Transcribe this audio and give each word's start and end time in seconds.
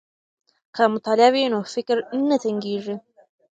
که 0.75 0.83
مطالعه 0.93 1.29
وي 1.33 1.43
نو 1.53 1.59
فکر 1.73 1.97
نه 2.29 2.37
تنګیږي. 2.43 2.95